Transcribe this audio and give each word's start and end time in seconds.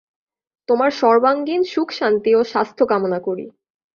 তোমার 0.69 0.91
সর্বাঙ্গীণ 0.91 1.61
সুখ 1.63 1.87
শান্তি 1.91 2.31
ও 2.35 2.41
স্বাস্থ্য 2.43 2.83
কামনা 2.85 3.19
করি। 3.27 3.45